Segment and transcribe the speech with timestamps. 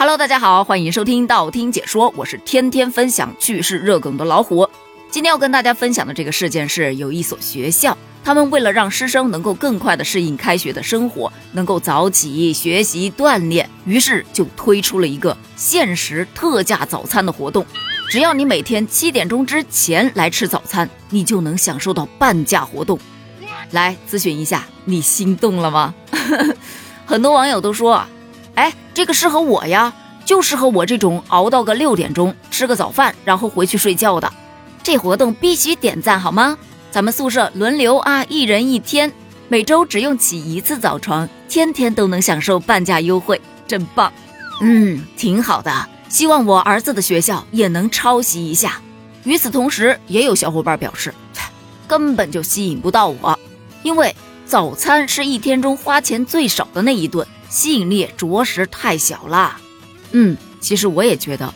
[0.00, 4.70] Hello，大家好，欢迎收听道听解说，我是天天分享趣事热梗的老虎。
[5.10, 17.66] 今天要跟大家分享的这个事件是，有一所学校，他们为了让师生能够更快的适应开学的生活，能够早起学习锻炼，于是就推出了一个限时特价早餐的活动。
[18.08, 22.96] 只要你每天七点钟之前来吃早餐，你就能享受到半价活动。
[23.72, 25.92] 来咨询一下，你心动了吗？
[27.04, 28.00] 很多网友都说。
[28.58, 29.92] 哎，这个适合我呀，
[30.24, 34.32] 就适合我这种熬到个六点钟吃个早饭，然后回去睡觉的。
[34.82, 36.58] 这活动必须点赞好吗？
[36.90, 39.12] 咱们宿舍轮流啊，一人一天，
[39.46, 44.12] 每周只用起一次早床，天天都能享受半价优惠，真棒。
[44.60, 45.88] 嗯，挺好的。
[46.08, 48.80] 希望我儿子的学校也能抄袭一下。
[49.22, 51.14] 与此同时，也有小伙伴表示，
[51.86, 53.38] 根本就吸引不到我，
[53.84, 54.12] 因为
[54.44, 57.24] 早餐是一天中花钱最少的那一顿。
[57.48, 59.56] 吸引力着实太小了，
[60.12, 61.52] 嗯，其实我也觉得，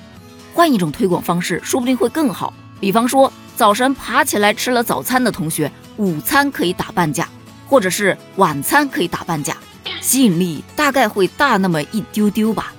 [0.54, 2.52] 换一种推广方式，说不定会更好。
[2.80, 7.28] 比方说，早晨爬起来吃了早餐的同学，午餐可以打半价，
[7.68, 9.56] 或者是晚餐可以打半价，
[10.00, 12.72] 吸引力大概会大那么一丢丢吧。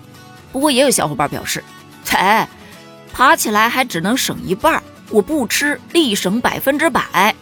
[0.52, 1.64] 不过也有小伙伴表示，
[2.04, 2.48] 切，
[3.14, 7.36] 爬起来还只能省一半，我不吃立省百分之百。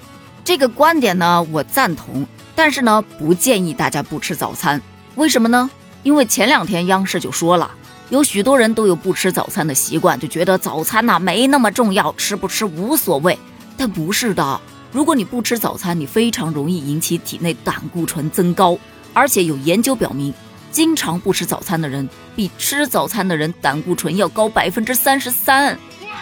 [0.44, 4.82] 这个观点呢，我赞同，但是呢，不建议大家不吃早餐。
[5.22, 5.70] 为什么呢？
[6.02, 7.70] 因为前两天央视就说了，
[8.10, 13.38] 有许多人都有不吃早餐的习惯，就觉得早餐呐没那么重要，吃不吃无所谓。
[13.78, 14.60] 但不是的，
[14.92, 18.76] 如果你不吃早餐，你非常容易引起体内胆固醇增高，
[19.14, 20.34] 而且有研究表明，
[20.72, 25.78] 经常不吃早餐的人比吃早餐的人胆固醇要高百分之三十三。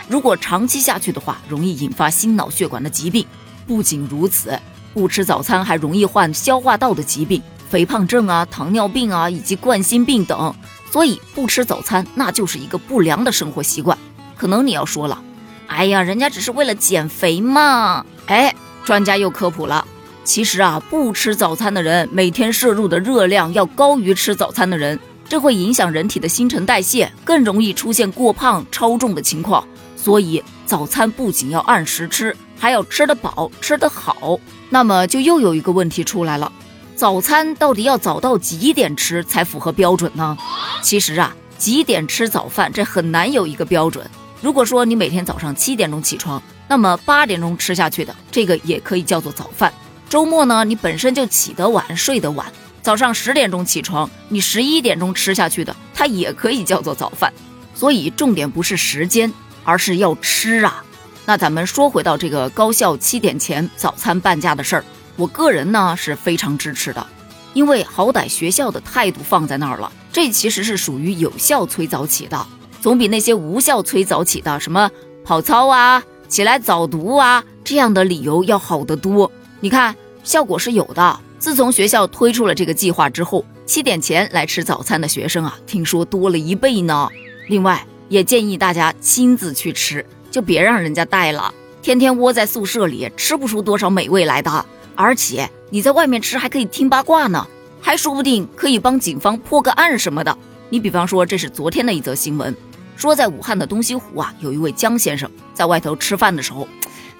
[0.10, 3.26] 如果长期下去的话，容易引发心脑血管的疾病。
[3.66, 4.60] 不仅如此，
[4.94, 7.42] 不吃早餐还容易患消化道的疾病。
[7.70, 10.54] 肥胖症啊、糖尿病啊，以及冠心病等，
[10.92, 13.96] 所以不吃早餐那就是一个不良的生活习惯。
[14.36, 15.22] 可能你要说了，
[15.68, 18.04] 哎呀，人家只是为了减肥嘛。
[18.26, 19.86] 哎，专家又科普了，
[20.24, 29.64] 其实啊，不吃早餐的人每天摄入的热量要高于吃早餐的人，这会影响人体的新陈代谢，更容易出现过胖、超重的情况。
[29.96, 34.40] 所以早餐不仅要按时吃，还要吃得饱、吃得好。
[34.70, 36.52] 那么就又有一个问题出来了。
[37.00, 40.38] 早餐到底要早到几点吃才符合标准呢？
[40.82, 44.06] 其实啊，几点吃早饭这很难有一个标准。
[44.42, 49.74] 如果说你每天早上七点钟起床，那么八点钟吃下去的这个也可以叫做早饭。
[50.10, 52.52] 周末呢，你本身就起得晚，睡得晚，
[52.82, 57.32] 早上十点钟起床，你十一点钟吃下去的，它也可以叫做早饭。
[57.74, 59.32] 所以重点不是时间，
[59.64, 60.84] 而是要吃啊。
[61.26, 64.84] 那咱们说回到这个高校七点前早餐半价的事儿。
[65.20, 67.06] 我个人呢是非常支持的，
[67.54, 72.48] 因为好歹学校的态度放在那儿了，这其实是属于有效催早起的，
[72.80, 74.90] 总比那些无效催早起的什么
[75.26, 79.30] 跑操啊、起来早读啊这样的理由要好得多。
[79.60, 79.94] 你看
[80.24, 81.20] 效果是有的。
[81.38, 87.10] 自从学校推出了这个计划之后，七点前来吃早餐的学生啊，听说多了一倍呢。
[87.48, 94.66] 另外也建议大家亲自去吃，就别让人家带了，天天窝在宿舍里吃不出多少美味来的。
[95.00, 97.48] 而且你在外面吃还可以听八卦呢，
[97.80, 100.38] 还说不定可以帮警方破个案什么的。
[100.70, 102.54] 你比方说，这是昨天的一则新闻，
[102.98, 106.68] 说在武汉的东西湖啊，有一位江先生在外头吃饭的时候，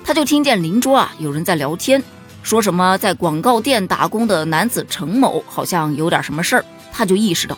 [0.04, 2.04] 他就听见邻桌啊有人在聊天，
[2.44, 7.58] 说什么在广告店打工的男子程某好像有点什么事儿，他就意识到，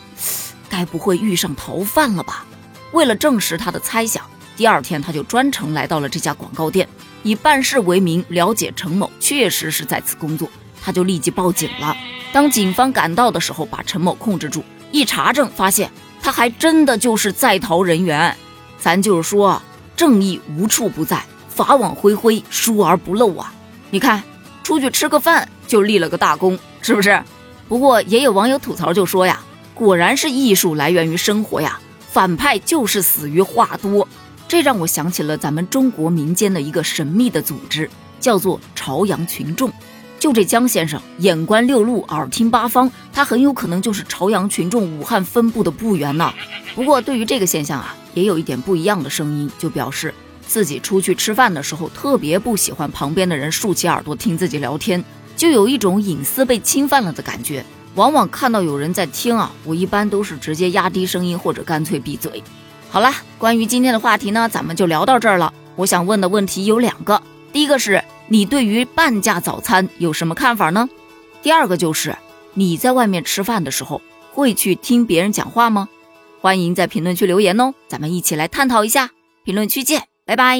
[0.69, 2.45] 该不会遇上逃犯了吧？
[2.91, 4.23] 为了证实他的猜想，
[4.55, 6.87] 第二天他就专程来到了这家广告店。
[7.23, 10.49] 以办事为名了解陈某确实是在此工作，
[10.81, 11.95] 他就立即报警了。
[12.33, 18.35] 当警方赶到的时候，把陈某控制住，一查证发现他还真的就是在逃人员。
[18.79, 19.61] 咱就是说，
[19.95, 23.53] 正义无处不在，法网恢恢，疏而不漏啊！
[23.91, 24.23] 你看，
[24.63, 27.21] 出去吃个饭就立了个大功，是不是？
[27.67, 29.39] 不过也有网友吐槽就说呀，
[29.75, 31.79] 果然是艺术来源于生活呀，
[32.09, 34.07] 反派就是死于话多。
[34.51, 37.89] 这让我想起了咱们中国民间的一个神秘的组织，
[38.19, 39.71] 叫做朝阳群众。
[40.19, 46.33] 就这江先生，眼观六路，耳听八方，他很有可能就是朝阳群众武汉分部的部员呢。
[46.75, 50.13] 不过，对于这个现象啊，也有一点不一样的声音，就表示
[50.45, 55.01] 自己出去吃饭的时候，特别不喜欢旁边的人竖起耳朵听自己聊天，
[55.37, 57.63] 就有一种隐私被侵犯了的感觉。
[57.95, 62.43] 往往看到有人在听啊，我一般都是直接压低声音，或者干脆闭嘴。
[62.91, 65.53] 好了，关于今天的话题呢，咱们就聊到这儿了。
[65.77, 67.23] 我想问的问题有两个，
[67.53, 70.89] 第一个是你对于半价早餐有什么看法呢？
[71.41, 72.17] 第二个就是
[72.53, 74.01] 你在外面吃饭的时候
[74.33, 75.87] 会去听别人讲话吗？
[76.41, 79.11] 欢迎在评论区留言哦，咱们一起来探讨一下。
[79.45, 80.59] 评论区见，拜拜。